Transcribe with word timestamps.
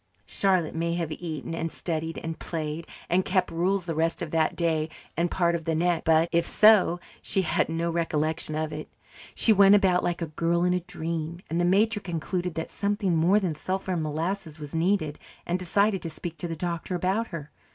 Charlotte 0.25 0.73
may 0.73 0.95
have 0.95 1.11
eaten 1.11 1.53
and 1.53 1.71
studied 1.71 2.17
and 2.23 2.39
played 2.39 2.87
and 3.07 3.23
kept 3.23 3.51
rules 3.51 3.85
the 3.85 3.93
rest 3.93 4.23
of 4.23 4.31
that 4.31 4.55
day 4.55 4.89
and 5.15 5.29
part 5.29 5.53
of 5.53 5.65
the 5.65 5.75
next, 5.75 6.05
but, 6.05 6.27
if 6.31 6.43
so, 6.43 6.99
she 7.21 7.43
has 7.43 7.69
no 7.69 7.87
recollection 7.91 8.55
of 8.55 8.73
it. 8.73 8.89
She 9.35 9.53
went 9.53 9.75
about 9.75 10.03
like 10.03 10.23
a 10.23 10.33
girl 10.35 10.63
in 10.63 10.73
a 10.73 10.79
dream, 10.79 11.41
and 11.51 11.61
the 11.61 11.65
matron 11.65 12.01
concluded 12.01 12.55
that 12.55 12.71
something 12.71 13.15
more 13.15 13.39
than 13.39 13.53
sulphur 13.53 13.91
and 13.91 14.01
molasses 14.01 14.57
was 14.59 14.73
needed 14.73 15.19
and 15.45 15.59
decided 15.59 16.01
to 16.01 16.09
speak 16.09 16.35
to 16.39 16.47
the 16.47 16.55
doctor 16.55 16.95
about 16.95 17.27
her. 17.27 17.51